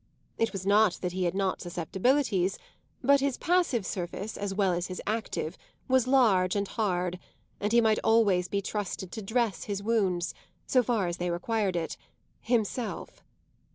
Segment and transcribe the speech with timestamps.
[0.39, 2.57] It was not that he had not susceptibilities,
[3.03, 7.19] but his passive surface, as well as his active, was large and hard,
[7.59, 10.33] and he might always be trusted to dress his wounds,
[10.65, 11.97] so far as they required it,
[12.39, 13.21] himself.